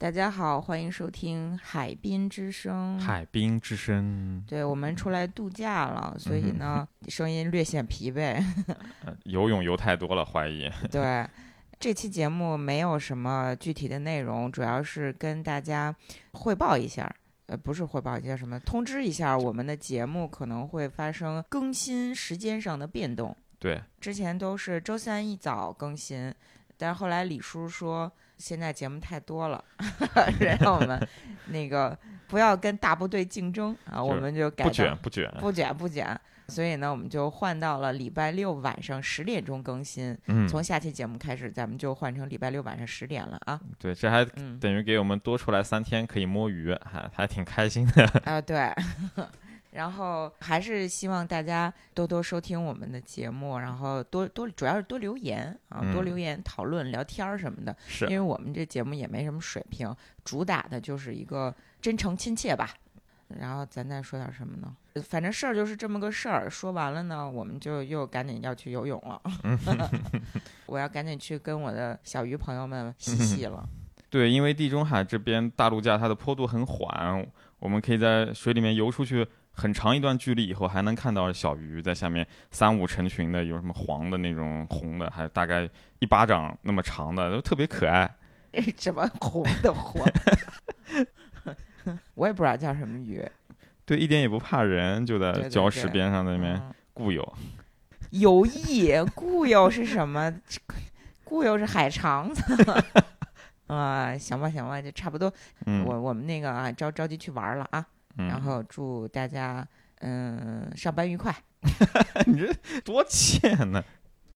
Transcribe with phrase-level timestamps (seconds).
[0.00, 2.98] 大家好，欢迎收听《海滨之声》。
[3.02, 8.42] 海滨之声，对我们出来度假了，所以呢， 声音略显疲惫。
[9.04, 10.70] 呃游泳游太多了，怀疑。
[10.90, 11.28] 对，
[11.78, 15.94] 这期节目没有什么具体的内容，主要是跟大家
[16.32, 17.14] 汇报一下。
[17.48, 23.36] 呃，不是汇报一下什么，通知一下我们的节目可能会发生更新时间上的变动。
[23.58, 26.34] 对，之前都是周三一早更新，
[26.80, 29.62] 但是后来李叔说现在节目太多了，
[30.58, 31.06] 让我们
[31.48, 35.30] 那个不要跟大部队竞争啊，我们就改不卷不卷。
[35.38, 40.16] 不卷不卷，所以呢，我们就换到了礼拜六晚上十点钟更新。
[40.26, 43.60] 嗯，从下期节目开始，咱们就换成礼拜六晚上十点了啊。
[43.78, 48.04] 对，这还嗯，等于给我们多出来三天可以摸鱼，还还挺开心的。
[48.24, 48.72] 啊对。
[49.70, 57.76] 然后还是希望大家多多收听我们的节目，然后多多主要是多留言啊，多嗯留言讨论聊天儿什么的。
[57.86, 62.74] 是因为我们这节目也没什么水平，主打的就是一个真诚亲切吧。
[63.38, 64.74] 然后咱再说点什么呢？
[64.94, 66.50] 呃反正事儿就是这么个事儿。
[66.50, 69.22] 说完了呢，我们就又赶紧要去游泳了。
[70.66, 73.68] 我要赶紧去跟我的小鱼朋友们嬉戏了。
[74.10, 77.24] 对，因为地中海这边大陆架它的坡度很缓，
[77.60, 79.24] 我们可以在水里面游出去
[79.60, 88.10] 很长一段距离以后，还能看到小鱼在下面三五成群的，有什么黄的那种、红的，还有大概一巴掌那么长的，都特别可爱。
[88.76, 90.04] 什么红的火？
[92.14, 93.22] 我也不知道叫什么鱼。
[93.84, 97.36] 对，一点也不怕人，就在礁石边上在那边嗯固有。
[98.10, 100.34] 游弋，固有是什么？
[101.22, 102.42] 固有是海肠子。
[103.68, 105.32] 啊，行吧，行吧，就差不多。
[105.66, 107.84] 嗯，我我们那个啊，着着急去玩了啊，嗯
[108.28, 109.66] 然后祝大家
[110.00, 111.34] 嗯上班愉快。
[112.26, 113.84] 你这多欠呢？